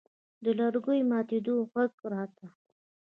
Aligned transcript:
د 0.43 0.45
لرګو 0.59 0.93
د 1.01 1.07
ماتېدو 1.11 1.55
غږ 1.73 1.93
راته. 2.11 2.47